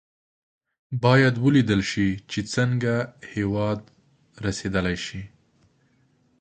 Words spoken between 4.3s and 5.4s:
رسېدای شي.